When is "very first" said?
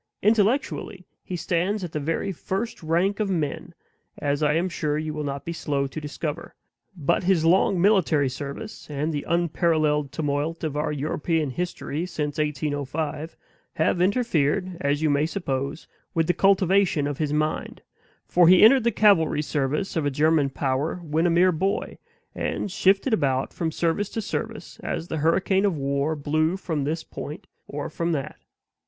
1.99-2.81